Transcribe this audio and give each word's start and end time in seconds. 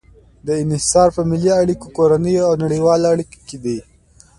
دا 0.45 0.53
انحصار 0.63 1.09
په 1.15 1.21
محلي 1.29 1.51
اړیکو، 1.61 1.93
کورنیو 1.97 2.47
او 2.49 2.53
نړیوالو 2.63 3.09
اړیکو 3.13 3.37
کې 3.47 3.57
دی. 3.63 3.77